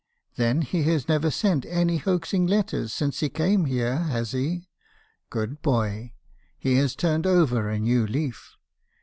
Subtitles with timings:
[0.35, 4.67] "'Then he has never sent any hoaxing letters since he came here, has he?
[5.29, 6.15] Good boy!
[6.57, 8.55] He has turned over a new leaf.